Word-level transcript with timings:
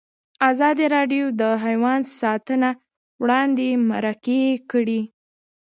ازادي 0.49 0.85
راډیو 0.95 1.25
د 1.41 1.43
حیوان 1.63 2.01
ساتنه 2.21 2.69
اړوند 3.21 3.57
مرکې 3.89 4.41
کړي. 4.71 5.01